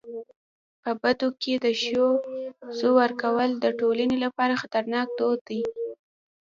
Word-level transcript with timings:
په 0.81 0.89
بدو 1.01 1.27
کي 1.41 1.53
د 1.65 1.67
ښځو 1.81 2.89
ورکول 3.01 3.49
د 3.63 3.65
ټولني 3.79 4.17
لپاره 4.25 4.59
خطرناک 4.61 5.07
دود 5.19 5.39
دی. 5.49 5.61